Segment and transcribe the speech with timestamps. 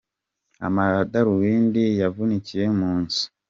[0.67, 3.23] Amadarubindiye yavunikiye munzu.